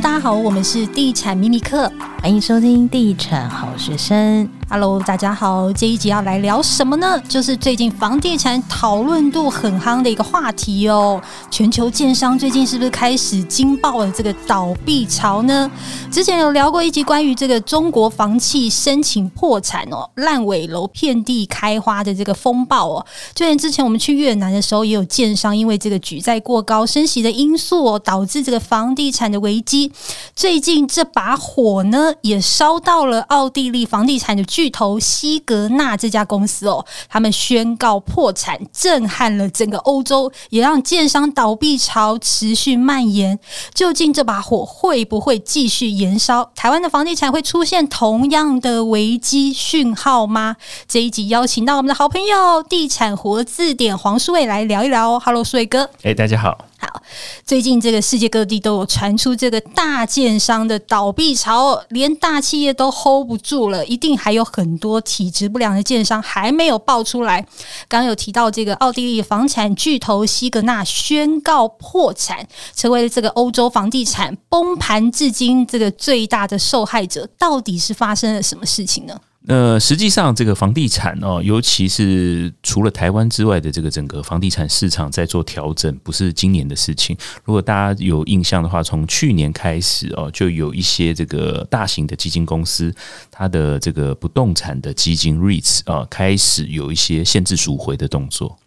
[0.00, 4.46] 大家好，我们是地产秘密课，欢迎收听地产好学生。
[4.68, 7.20] Hello，大家好，这一集要来聊什么呢？
[7.26, 11.20] 就是最近房地产讨论度很夯的一个话题哦。
[11.50, 15.68] 全球建商最近是不是开始惊爆了这个倒闭潮呢？
[16.12, 23.04] 之前有聊过一集关于这个中国房企申请破产哦，烂尾楼遍地开花的这个风暴哦。
[23.34, 29.90] 就连之前我们去越南的时候，也有建商因为这个举债过高、升息的因素哦，导致这个房地产的危机。
[30.34, 43.38] 最近这把火呢，也烧到了奥地利房地产的巨头西格纳这家公司哦，他们宣告破产，震撼了整个欧洲，也让建商倒闭潮持续蔓延。
[43.74, 46.50] 究竟这把火会不会继续延烧？
[46.54, 50.56] 台湾的房地产会出现同样的危机讯号吗？
[50.88, 55.22] 这一集邀请到我们的好朋友地产活字典黄书伟来聊一聊哦。
[55.22, 55.90] Hello，书伟哥。
[56.02, 56.69] 哎，大家好。
[56.80, 57.02] 好，
[57.44, 67.42] 最近这个世界各地都有传出这个大建商的倒闭潮，连大企业都 hold 不住了，一定还有很多体质不良的建商还没有爆出来。
[67.86, 77.28] 刚刚有提到这个奥地利房产巨头西格纳宣告破产，成为了这个欧洲房地产崩盘至今这个最大的受害者。
[77.38, 79.20] 到底是发生了什么事情呢？
[79.46, 87.16] 呃，实际上，这个房地产哦，尤其是除了台湾之外的这个整个房地产市场在做调整，不是今年的事情。
[87.44, 92.94] 如果大家有印象的话，从去年开始哦，就有一些这个大型的基金公司，
[93.30, 98.58] 它的这个不动产的基金 REITs 啊，开始有一些限制赎回的动作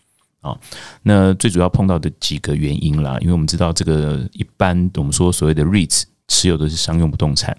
[0.41, 0.57] 啊。
[1.03, 7.55] 那最主要碰到的几个原因啦，因为我们知道这个一般我们说所谓的 REITs 持有的是商用不动产。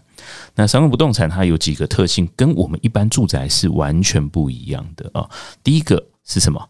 [0.57, 5.29] 那商用不动产它有几个特性，跟我们一般住宅是完全不一样的啊。
[5.63, 6.61] 第一个是什么？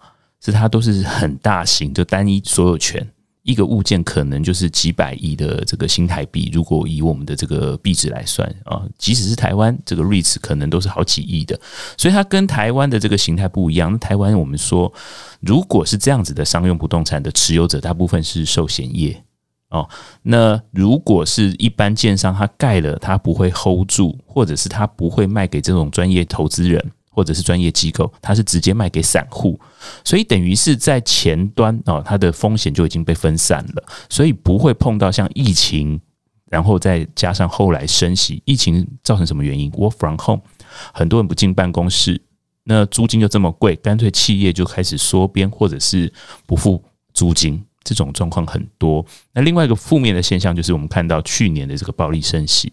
[0.41, 3.07] 是它都是很大型，就单一所有权，
[3.45, 6.51] 一个物件可能就是几百亿的这个新台币。
[6.53, 11.59] 如果以我们的这个币值来算啊，即使是台湾这个 REITs 可能都是好几亿的。
[11.97, 13.91] 所以它跟台湾的这个形态不一样。
[13.91, 14.93] 那台湾我们说，
[15.41, 19.25] 如果是这样子的商用不动产的持有者，大部分是寿险业。
[19.75, 19.89] 哦，
[20.23, 29.59] 那如果是一般建商，他盖了，他不会 hold 住，或者是他不会卖给这种专业投资人，或者是专业机构，他是直接卖给散户，
[30.05, 36.01] 所以等于是在前端哦，它的风险就已经被分散了，所以不会碰到像疫情，
[36.49, 40.43] 然后再加上后来升息，疫情造成什么原因？Work from home，
[40.93, 42.23] 很多人不进办公室，
[42.63, 46.13] 那租金就这么贵，干脆企业就开始缩编，或者是
[46.47, 46.81] 不付
[47.13, 47.65] 租金。
[47.85, 49.05] 这种状况很多。
[49.33, 52.73] 那另外一个负面的现象就是，我们看到去年的这个暴力升息，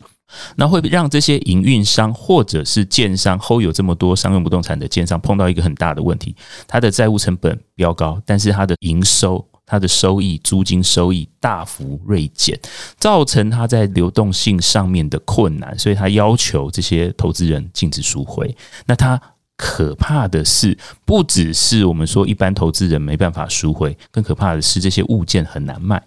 [0.55, 6.35] 那会让这些营运商或者是建商 hold 有这么多商用不动产的建商碰到一个很大的问题：
[6.67, 12.57] 它的债务成本飙高，但是它的营收、它的收益、租金收益大幅锐减，
[12.97, 18.55] 造成它在流动性上面的困难，所以它要求这些投资人禁止赎回。
[18.85, 19.21] 那它。
[19.61, 26.01] 可怕的是，不只是我们说一般投资人没办法赎回，更可怕的是这些物件很难卖。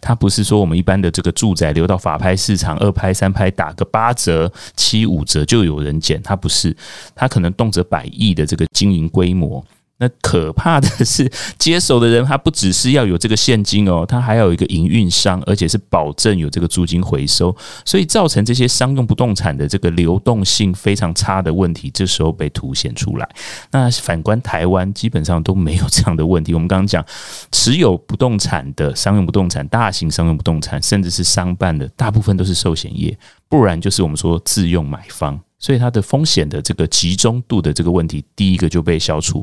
[0.00, 6.74] 它不是说我们一般的这个住宅流到法拍市场，二拍三拍打个八折、七五折就有人捡，它不是，
[7.14, 9.62] 它可能动辄百亿的这个经营规模。
[10.04, 17.56] 那可怕的是，接手的人他不只是要有这个现金哦，他还要有一个营运商，而且是保证有这个租金回收，
[17.86, 23.26] 所以造成这些商用不动产的这个流动性非常差的问题，这时候被凸显出来。
[23.70, 26.52] 那反观台湾，基本上都没有这样的问题。
[26.52, 27.02] 我们刚刚讲，
[27.50, 33.16] 持有不动产的商用不动产、大型商用不动产，甚至是商办的，大部分都是寿险业，
[33.48, 35.40] 不然就是我们说自用买方。
[35.64, 39.42] 所以它的风险的这个集中度的这个问题，第一个就被消除，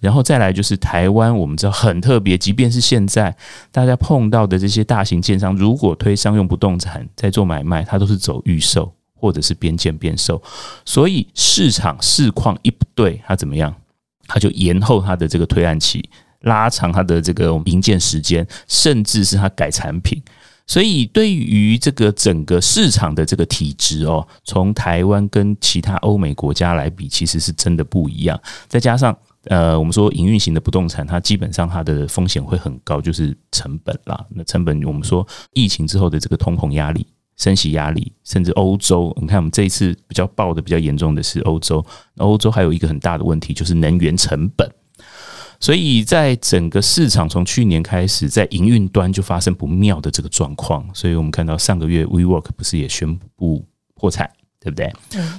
[0.00, 3.32] 然后再来就是台湾，我们知道很特别，即便是现在
[3.70, 10.42] 大家碰到的这些大型建商，如果推商用不动产在做买卖，它都是走预售或者是边建边售，
[10.84, 13.72] 所以市场市况一不对，它怎么样？
[14.26, 16.10] 它就延后它的这个推案期，
[16.40, 20.20] 拉长它的这个营建时间，甚至是它改产品。
[20.70, 28.40] 所以，对于这个整个市场的这个体质哦，从台湾跟其他欧美国家来比，其实是真的不一样。
[28.68, 29.12] 再加上，
[29.46, 34.24] 呃，我们说营运型的不动产，它基本上它的风险会很高，就是成本啦。
[34.30, 37.04] 那成本，我们说疫情之后的这个通膨压力、
[37.36, 41.84] 升息压力，甚至欧洲，你看我们这一次比较爆的比较严重的是欧洲。
[42.18, 44.70] 欧洲还有一个很大的问题，就是能源成本。
[45.60, 53.62] 所以在整个市场从去年开始，在营运端就发生不妙的这个状况，所以我们看到上个月 WeWork 不是也宣布
[53.94, 54.28] 破产，
[54.58, 54.90] 对不对？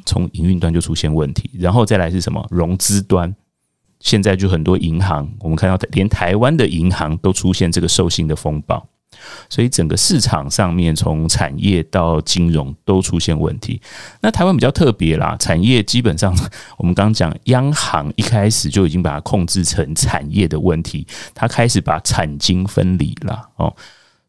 [0.05, 2.45] 从营运端就出现问题，然后再来是什么？
[2.51, 3.35] 融资端，
[3.99, 8.87] 现在就很多银行，我们看到连台湾的银行都出现这个授信的风暴。
[9.49, 13.81] 所以整个市场上面，从产业到金融都出现问题。
[14.21, 16.35] 那台湾比较特别啦，产业基本上
[16.77, 23.75] 我们刚讲，央行一开始就已经把它控制成产业的问题，它开始把产经分离了哦。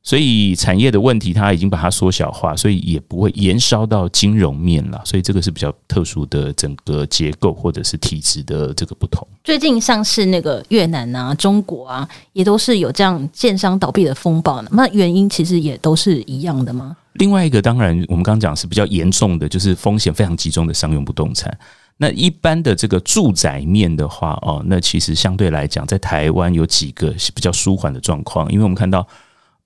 [0.04, 5.00] 所以产业的问题，它已经把它缩小化，所以也不会延烧到金融面了。
[5.04, 9.24] 所以这个是比较特殊的整个结构或者是体制的这个不同。
[9.44, 14.70] 最近像是那个越南啊、中国啊，也都是有这样建商倒闭的风暴呢。
[14.72, 16.96] 那原因其实也都是一样的吗？
[17.12, 21.56] 另外一个，当然我们刚刚讲是比较严重的，就是风险非常集中的商用不动产。
[21.98, 29.06] 那一般的这个住宅面的话，哦，那其实相对来讲，在台湾有几个是比较舒缓的状况，因为我们看到。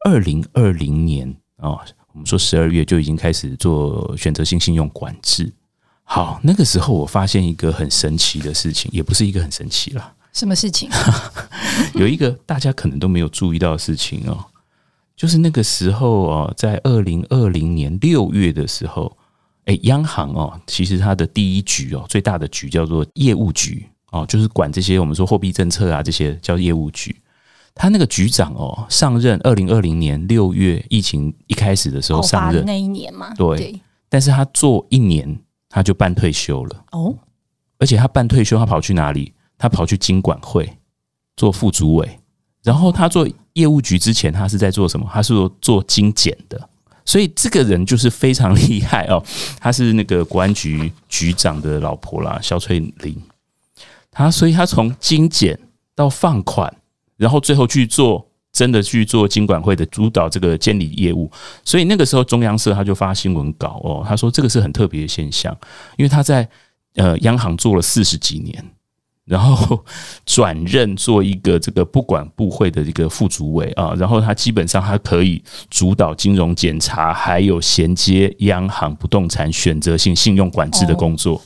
[0.05, 1.81] 二零二零年哦，
[2.13, 5.53] 我们说十二月就已经开始做选择性信用管制。
[6.05, 10.15] 好，那个时候我发现一个很神奇的事情，也不是一个很神奇啦。
[10.33, 10.89] 什么事情？
[11.95, 14.45] 有一个大家可能都没有注意到的事情哦，
[15.17, 19.17] 就是那个时候哦，在二零二零年六月的时候，
[19.65, 27.17] 诶，央行哦，其实它的第一局哦，最大的局叫做业务局哦，就是管这些我们说货币政策啊这些叫业务局。
[27.79, 33.81] 他那个局长哦，上任二零二零年六月疫情一开始的时候上任那一年嘛，对，对。
[34.09, 35.39] 但是他做一年
[35.69, 37.15] 他就办退休了哦，
[37.79, 39.35] 而且他办退休，他跑去哪里？
[39.59, 40.79] 他跑去经管会
[41.37, 42.19] 做副主委。
[42.63, 45.07] 然后他做业务局之前，他是在做什么？
[45.13, 46.69] 他是做精简的。
[47.05, 49.23] 所以这个人就是非常厉害哦，
[49.61, 53.15] 他是那个国安局局长的老婆啦，肖翠玲。
[54.11, 55.59] 他所以他从精简
[55.95, 56.75] 到放款。
[57.17, 61.31] 然后最后去做，真的去做金管会的主导这个监理业务，
[61.65, 65.57] 所以那个时候中央社他就发新闻稿哦，他说这个是很特别的现象，
[65.97, 66.49] 因为他在
[66.95, 68.65] 呃央行做了四十几年，
[69.27, 69.85] 然后
[70.25, 81.43] 转任做一个这个不管部会的一个副主委啊，然后他基本上他可以主导金融检查，还有衔接央行不动产选择性信用管制的工作。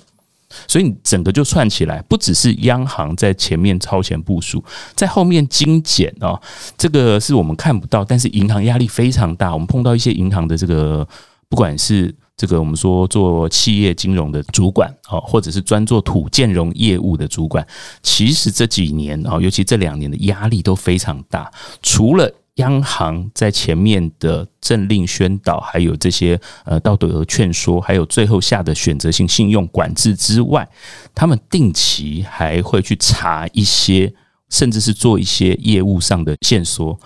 [0.66, 4.62] 所以你整个就串起来，不只是央行在前面超前部署，
[4.94, 6.40] 在后面精简哦，
[6.76, 9.52] 这个是我们看不到，但是银行压力非常大。
[9.52, 11.06] 我们碰到一些银行的这个，
[11.48, 17.66] 不管是这个我们说做企业金融的主管哦，或者是专做土建融业务的主管，
[18.02, 21.50] 其实这几年哦，尤其这两年的压力都非常大，
[21.82, 22.32] 除了。
[22.56, 30.68] 央行在前面的政令宣导，还有这些呃道德劝说，还有最后下的选择性信用管制之外，
[31.14, 34.12] 他们定期还会去查一些，
[34.50, 36.98] 甚至是做一些业务上的线索。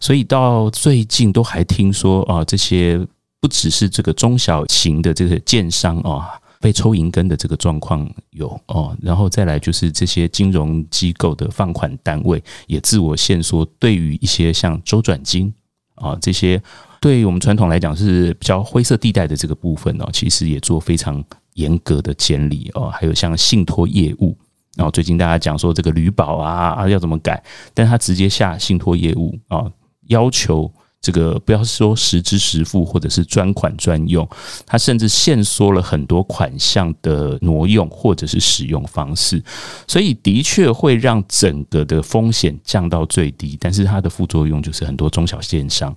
[0.00, 2.98] 所以到最近都还听说啊，这些
[3.40, 6.28] 不只是这个中小型的这个建商啊。
[6.60, 15.52] 被抽银根的这个状况有哦，然后再来就是这些金融机构的放款单位也自我限缩，对于一些像周转金
[15.94, 16.60] 啊这些，
[17.00, 21.22] 对于我们传统来讲是比较灰色地带的这个部分哦，其实也做非常
[21.54, 24.36] 严格的监理哦，还有像信托业务，
[24.76, 29.70] 然后最近大家讲说这个履保啊啊要怎么改，但他直接下信托业务啊，
[30.08, 30.72] 要求。
[31.00, 34.28] 这个不要说实支实付，或者是专款专用，
[34.66, 39.42] 它甚至限缩了很多款项的挪用或者是使用方式，
[39.86, 45.96] 所以的确会让整个的风险降到最低，但是它的副作用就是很多中小线商，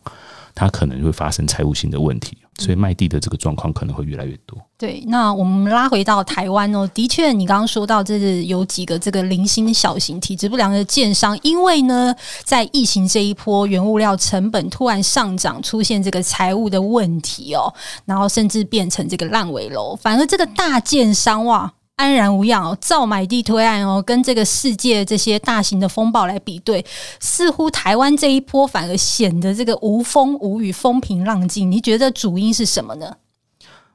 [0.54, 2.38] 它可能会发生财务性的问题。
[2.58, 4.58] 所以卖地的这个状况可能会越来越多。
[4.78, 17.74] 对，那我们拉回到台湾哦，的确，你刚刚说到，这是有几个这个零星小型体质不良的建商，因为呢，在疫情这一波，原物料成本突然上涨，出现这个财务的问题哦，
[18.06, 21.72] 然后甚至变成这个烂尾楼，反而这个大建商哇。
[22.02, 26.84] 安然无恙哦，照买地推案哦，跟这个世界这些大型的风暴来比对，
[27.20, 31.72] 似乎台湾这一波反而显得这个无风无雨，风平浪静。
[31.72, 33.18] 你觉得主因是什么呢？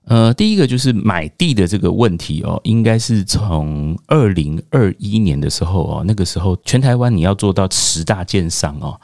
[0.04, 9.00] 呃，第一个就是买地的这个问题哦，应该是从二零二一年的时候哦，那个时候全台湾你要做到十大建商哦，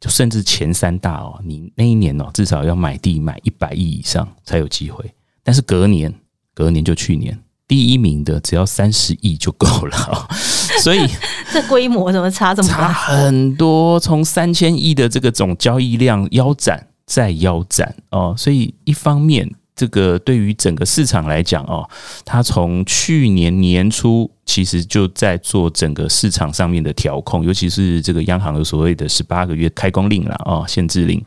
[0.00, 5.04] 就甚至前三大哦，你那一年哦至少要买地买一百亿以上才有机会。
[5.44, 6.14] 但是隔年，
[6.54, 7.38] 隔年就去年。
[7.68, 10.28] 第一名的只要三十亿就够了，
[10.82, 11.06] 所以
[11.52, 12.74] 这规模怎么差这么大？
[12.74, 18.34] 差很多，从三千亿的这个总交易量腰斩再腰斩哦。
[18.36, 21.88] 所以一方面，这个对于整个市场来讲哦，
[22.24, 31.22] 它从去年年初其实就在做整个市场上面的调控，尤其是这个央行有所谓的十八个月开工令了啊，限制令，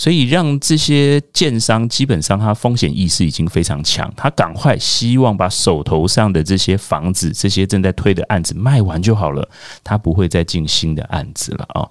[0.00, 9.46] 所以让这些建商基本上他风险意识已经非常强，他赶快希望把手头上的这些房子、这些正在推的案子卖完就好了，
[9.84, 11.86] 他不会再进新的案子了啊。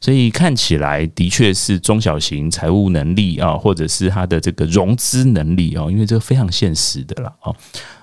[0.00, 7.52] 所以看起来的确是中小型财务能力啊，或者是他的这个融资能力啊，因为这个非常现实的了啊。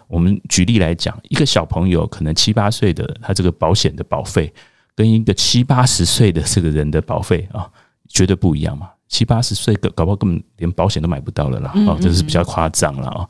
[0.10, 4.54] 我们举例来讲，一个小朋友可能七八岁的，他这个保险的保费
[4.94, 7.70] 跟一个七八十岁的这个人的保费啊，
[8.10, 8.90] 绝对不一样嘛。
[9.08, 13.28] 七八十岁的搞不好根本连保险都买不到了啦，哦，这是比较夸张了啊。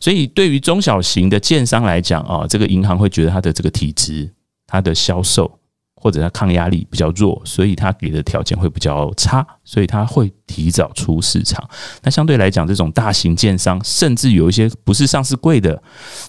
[0.00, 4.32] 所以对于中小型的建商来讲啊，这个银行会觉得他的这个体质，
[4.66, 5.58] 他的销售。
[5.94, 11.64] 或者它抗压力比较弱，所以它给的条件会比较差，所以它会提早出市场。
[12.02, 15.80] 那相对来讲，这种大型建商，甚至有一些不是上市柜的，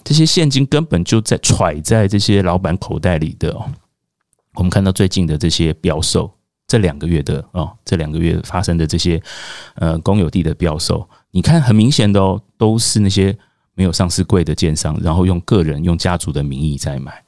[0.04, 3.52] 这些现金根本就在揣在这些老板口袋里的。
[4.54, 6.32] 我们看到最近的这些标售，
[6.74, 9.22] 这两个月的哦，这两个月发生的这些
[9.76, 13.38] 呃公有地的标售，你看很明显的哦，都是那些
[13.76, 17.23] 没有上市柜的建商，然后用个人用家族的名义在买。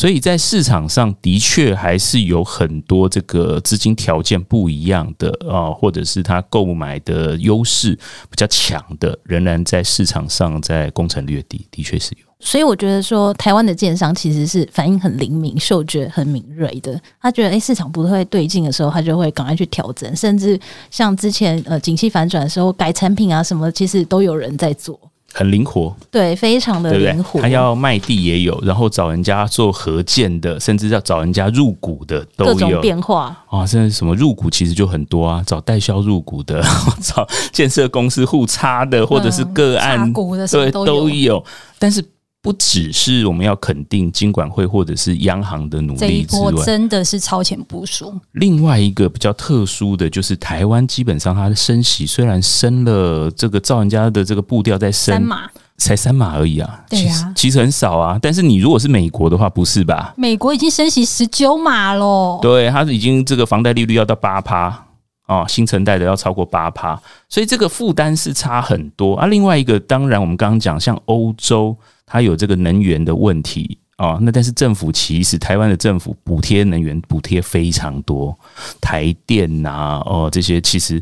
[0.00, 7.94] 所以在市场上的确还是有很多这个资金条件不一样的啊，或者是他购买的优势
[8.30, 12.26] 比较强的，仍然在市场上在攻城略地，的确是有。
[12.38, 16.98] 所以我觉得说，台湾的建商其实是反应很灵敏、嗅觉很敏锐的。
[17.20, 20.58] 他觉得诶，市场不会对劲的时候，他就会赶快去调整，甚至
[20.90, 24.98] 像之前呃景气反转的时候，改产品啊什么，其实都有人在做。
[25.32, 27.40] 很灵活，对，非常的灵活。
[27.40, 32.54] 他要卖地也有，然后找人家做合建的，甚至要找人家入股的都有。
[32.54, 36.62] 各种变化啊，现在什么入股其实就很多啊，找代销入股的，
[37.02, 41.44] 找建设公司互插的，或者是个案、嗯、股的对都有，都有，
[41.78, 42.04] 但是。
[42.42, 48.14] 不只是我们要肯定金管会或者是央行的努力之外，真的是超前部署。
[48.32, 58.18] 另外一个比较特殊的就是台湾，基本上它的升息虽然升了这个照人家的这个步调在升，三码才三码而已啊，对啊，其实很少啊。
[58.20, 60.14] 但是你如果是美国的话，不是吧？
[60.16, 64.86] 美国已经升息十九码喽，对，它已经这个房贷利率要到八趴
[65.30, 69.26] 啊，新成贷的要超过八趴，所以这个负担是差很多啊。
[69.26, 71.76] 另外一个，当然我们刚刚讲像欧洲。
[72.12, 78.36] 它有这个能源的问题啊，那但是政府其实台湾的政府补贴能源补贴非常多，
[78.80, 81.00] 台电呐哦这些其实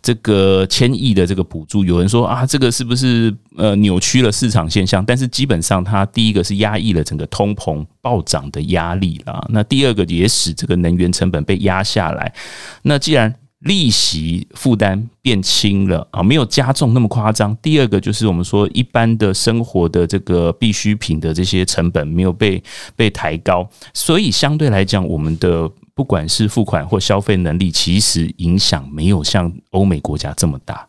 [0.00, 5.04] 这个千亿的这个补助，有人说啊这个是不是呃扭曲了市场现象？
[5.04, 12.32] 但是基本上它第一个是压抑了整个通膨暴涨的压力啦，那第二个也使这个能源成本被压下来。
[12.80, 13.34] 那既然
[13.66, 17.54] 利息负担变轻了啊，没有加重那么夸张。
[17.56, 22.62] 第二个就是我们说一般的生活的这个必需品的这些成本没有被
[22.94, 30.86] 被抬高，所以相对来讲，我们的不管是付款或消费能力，其实影响没有像欧美国家这么大。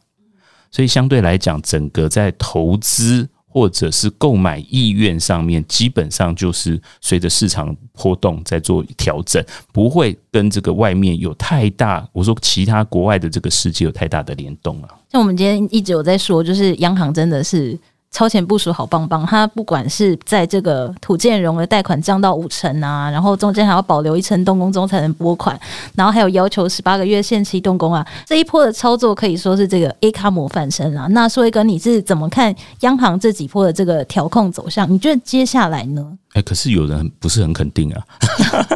[0.70, 3.28] 所以相对来讲，整个在投资。
[3.58, 14.90] 或者是购买意愿上面，基本上就是随着市场波动在做调整，不会跟这个外面有太大，我说其他国外的这个世界有太大的联动啊。
[15.12, 17.76] 像我们今天一直有在说，就是央行真的是。
[18.18, 25.56] 超前部署好棒棒，他不管是在这个土建融的贷款降到五成啊，然后中间还要保留一成动工中才能拨款，
[25.94, 31.06] 然后还有要求十八个月限期动工啊，这一波的操作可以说是这个 A 卡模范生啊。
[31.12, 34.92] 那说一个你是怎么看央行这几波的这个调控走向？
[34.92, 36.04] 你觉得接下来呢？
[36.34, 38.02] 哎、可是有人不是很肯定啊，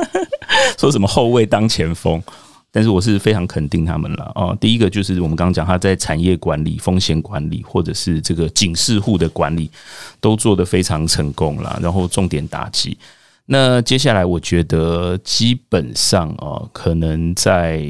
[0.78, 2.22] 说什么后卫当前锋。
[2.74, 4.58] 但是我是非常肯定他们了哦。
[4.62, 9.70] 第一个就是我们刚刚讲，他在产业管理、风险管理，或者是这个警示户的管理，
[10.22, 11.78] 都做得非常成功了。
[11.82, 12.98] 然后重点打击。
[13.48, 17.86] 那接下来我觉得基本上哦，可能在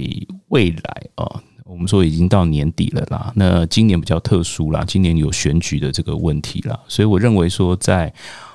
[0.48, 3.32] 未来哦，我们说已经到年底了啦。
[3.36, 8.12] 那今年比较特殊啦，今年有选举的这个问题啦，所以我认为说在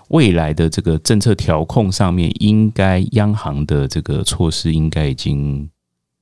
[0.09, 5.71] 未来的这个政策调控上面，应该央行的这个措施应该已经。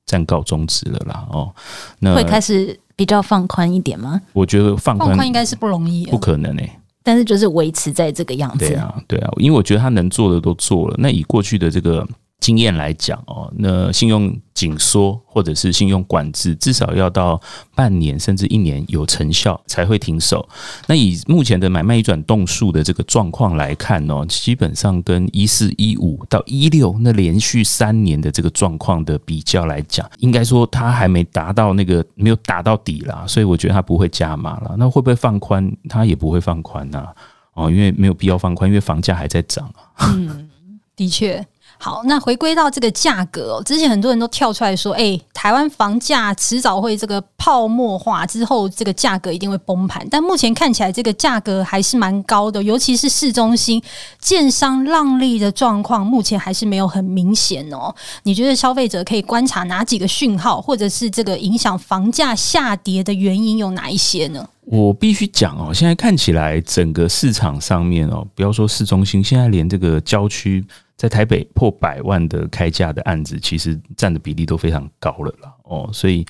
[0.07, 1.55] 暂告终止了啦，哦，
[1.99, 4.21] 那会开始比较放宽一点吗？
[4.33, 6.81] 我觉得放宽应该是不容易，不可能诶、欸。
[7.03, 8.67] 但是就是维持在这个样子。
[8.67, 10.97] 对啊，对啊，因为我觉得他能做的都做了。
[10.99, 12.07] 那以过去的这个。
[12.41, 17.41] 经验来讲哦，那信用紧缩或者是信用管制，至少要到
[17.75, 20.47] 半年甚至一年有成效才会停手。
[20.87, 34.75] 那以目前的买卖移转动数的这个状况来看哦，基本上跟一四一五到一六那连续三年的这个状况的比较来讲，应该说它还没达到那个没有打到底啦，所以我觉得它不会加码了。
[34.77, 35.75] 那会不会放宽？
[35.89, 37.09] 它也不会放宽呐。
[37.55, 40.13] 哦，因为没有必要放宽，因为房价还在涨啊。
[40.15, 40.51] 嗯，
[40.95, 41.47] 的确。
[41.85, 50.03] 好，那回归到这个价格哦，之前很多人都跳出来说，哎，台湾房价迟早会这个泡沫化，之后这个价格一定会崩盘。
[50.11, 53.83] 但目前看起来，这个价格还是蛮高的，尤其是市中心，
[54.19, 57.95] 建商让利的状况目前还是没有很明显哦。
[58.23, 64.49] 你觉得消费者可以观察哪几个讯号，或者是这个影响房价下跌的原因有哪一些呢？
[64.65, 70.65] 我必须讲哦，现在看起来整个市场上面哦，不要说市中心，现在连这个郊区。
[70.97, 75.53] 在台北破百万的开价的案子，其实占的比例都非常高了啦。
[75.65, 76.25] 哦，所以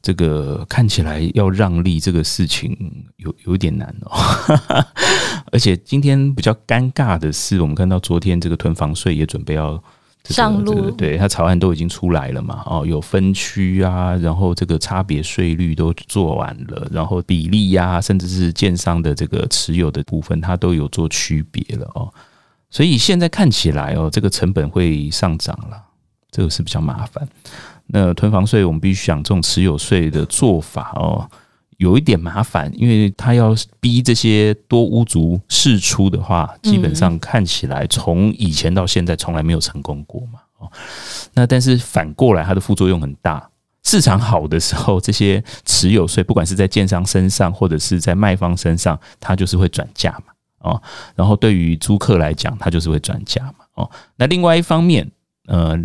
[0.00, 2.76] 这个看起来要让利这个事情
[3.16, 4.12] 有有点难哦。
[5.50, 9.82] 而且今天比较尴尬的是，我们看到昨天这个囤房税也准备要
[10.24, 12.62] 上路，对，它草案都已经出来了嘛。
[12.66, 22.12] 哦，有分区啊，然后这个差别税率都做完了，然后比例呀，甚至是建商的这个持有的部分，它都有做区别了哦。
[22.74, 25.80] 所以现在看起来哦，这个成本会上涨了，
[26.32, 27.24] 这个是比较麻烦。
[27.86, 31.24] 那囤房税，我们必须想这种持有税的做法哦，
[31.76, 40.40] 有一点麻烦，因为他要逼这些多屋族释出的话，基本上看起来从以前到现在从来没有成功过嘛。
[40.58, 40.68] 哦，
[41.32, 43.48] 那但是反过来，它的副作用很大。
[43.84, 50.33] 市场好的时候，这些持有税，不管是在建商身上或者是在卖方身上，它就是会转嫁嘛。
[50.64, 50.82] 哦，
[51.14, 53.54] 然后对于租客来讲，他就是会转嫁嘛。
[53.74, 55.08] 哦，那另外一方面，
[55.46, 55.78] 呃，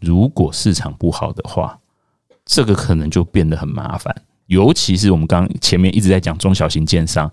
[0.00, 1.78] 如果市场不好的话，
[2.44, 4.14] 这个可能就变得很麻烦。
[4.46, 7.28] 尤其是我们刚前面一直在讲中小型建商，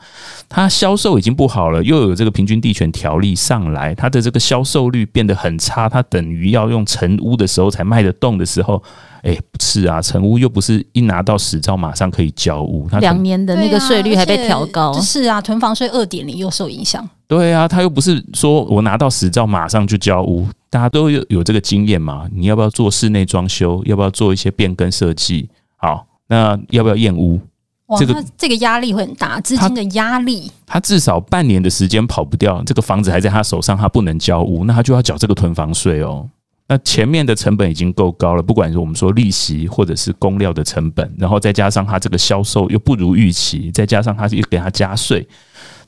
[0.48, 8.82] 它销售已经不好了，又有这个平均地权条例上来，它的这个销售率变得很差，它等于要用成屋的时候才卖得动的时候。
[9.24, 14.94] 哎，不是啊，成屋又不是一拿到实照马上可以交屋，它两年的那个税率还被调高。
[15.00, 17.08] 是啊，囤房税二点零又受影响。
[17.26, 22.28] 对啊，他又不是说我拿到实照马上就交屋，大家都有有这个经验嘛？
[22.34, 23.82] 你要不要做室内装修？
[23.86, 25.50] 要不要做一些变更设计？
[25.78, 27.40] 好，那要不要验屋？
[27.88, 30.52] 哇，这个这个压力会很大，资金的压力。
[30.66, 36.28] 他至少半年的时间跑不掉，这个房子还在他手上，他不能交屋，那他就要缴这个囤房税哦。
[36.74, 45.28] 那前面的成本已经够高了，不管是我们说利息或者是工料的成本，然后再加上它这个销售又不如预期，再加上它又给它加税，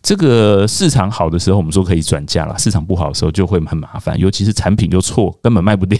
[0.04, 6.00] 这个市场好的时候我们说可以转嫁了，市场不好的时候就会很麻烦，尤其是产品又错，根本卖不掉，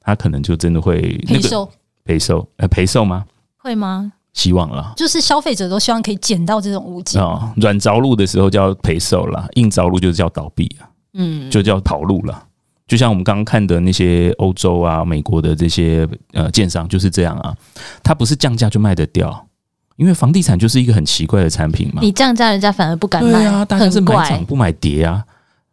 [0.00, 1.70] 它可能就真的会赔售，
[2.02, 3.26] 赔售，呃，赔售吗？
[3.58, 4.10] 会吗？
[4.32, 12.46] 希望了，就是消费者都希望可以捡到这种物件啊，软着陆的时候叫赔售了，硬着陆就是叫倒闭啊，嗯，就叫跑路了。
[12.92, 17.56] 就像我们刚刚看的那些欧洲啊、美国的这些呃建商就是这样啊，
[18.02, 19.48] 它不是降价就卖得掉，
[19.96, 22.02] 因为房地产就是一个很奇怪的产品嘛。
[22.02, 23.30] 你降价，人家反而不敢买。
[23.30, 25.24] 对啊，大家是买涨不买跌啊，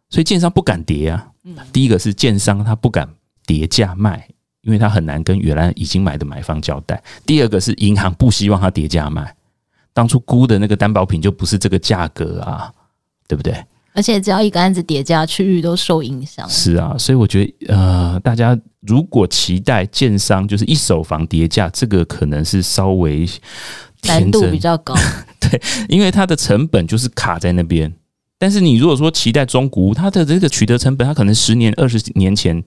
[0.08, 1.26] 所以建商不敢跌啊。
[1.70, 3.06] 第一个是建商他不敢
[3.44, 4.26] 跌价卖，
[4.62, 7.02] 因为他很难跟原来已经买的买方交代。
[7.26, 9.36] 第二个是银行不希望他跌价卖，
[9.92, 12.72] 当初估的那个担保品就不是这个价格啊，
[13.28, 13.62] 对不对？
[13.92, 16.48] 而且只要一个案子叠加，区域都受影响。
[16.48, 23.28] 是啊，所以我觉得，呃，大家如果期待建商就是一手房叠价，这个可能是稍微
[24.04, 24.94] 难度比较高。
[25.40, 27.92] 对，因为它的成本就是卡在那边。
[28.38, 32.62] 但是你如果说期待中古，它的这个取得成本，它可能十年、二十年前，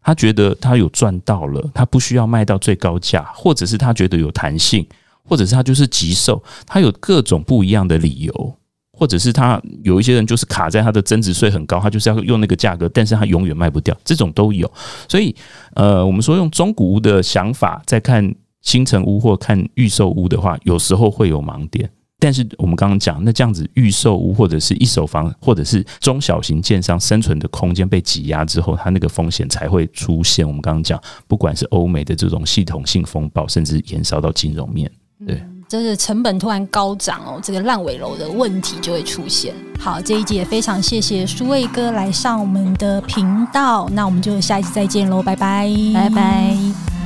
[0.00, 4.86] 他觉得他有赚到了，他不需要卖到最高价，或者是他觉得有弹性，
[5.24, 8.54] 或者是他就是急售，他有各种不一样的理由。
[8.98, 14.68] 或者是他有一些人就是卡在他的增值税很高，他就是要用那个价格，但是他永远卖不掉，这种都有。
[15.08, 15.32] 所以，
[15.74, 21.88] 呃，我们说用中古屋的想法在看新城屋或看预售屋的话，有时候会有盲点。
[22.18, 30.44] 但是我们刚刚讲，那这样子预售屋或者是一手房，或者是中小型建商生存的空间被挤压之后，它那个风险才会出现。
[30.44, 34.90] 我们刚刚讲，不管是欧美的这种系统性风暴，甚至延烧到金融面，
[35.24, 35.40] 对。
[35.68, 39.54] 真是成本突然高涨哦，这个烂尾楼的问题就会出现。
[39.78, 46.97] 好，这一集也非常谢谢苏卫哥来上我们的频道，那我们就下一次再见喽，拜拜，拜拜。